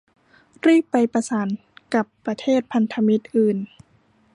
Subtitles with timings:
[0.65, 1.47] รีบไปประสาน
[1.93, 3.57] กับประเทศพันธมิตรอื่น